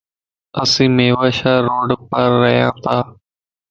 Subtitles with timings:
[0.61, 2.95] اسين ميوا شاه روڊ پار رھياتا.